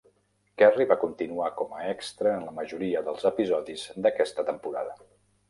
[0.59, 4.99] Kerry va continuar com a extra en la majoria dels episodis d'aquesta temporada.